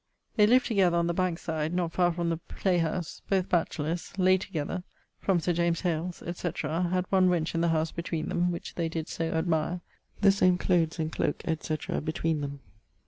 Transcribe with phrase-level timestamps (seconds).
[0.35, 4.11] They lived together on the Banke side, not far from the Play house, both batchelors;
[4.17, 4.81] lay together
[5.19, 8.89] from Sir James Hales, etc.; had one wench in the house between them, which they
[8.89, 9.81] did so admire;
[10.21, 12.61] the same cloathes and cloake, &c., betweene them.